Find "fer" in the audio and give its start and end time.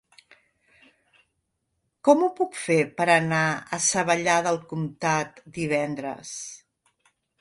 2.61-2.77